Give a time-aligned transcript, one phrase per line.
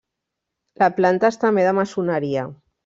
[0.83, 2.51] La planta és també de maçoneria.